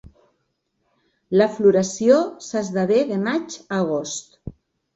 La 1.41 1.47
floració 1.59 2.17
s'esdevé 2.47 2.99
de 3.13 3.21
maig 3.29 3.61
a 3.63 3.81
agost. 3.85 4.39